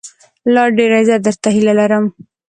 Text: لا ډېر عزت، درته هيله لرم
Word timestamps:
لا 0.53 0.63
ډېر 0.77 0.91
عزت، 0.99 1.19
درته 1.25 1.47
هيله 1.55 1.73
لرم 1.79 2.05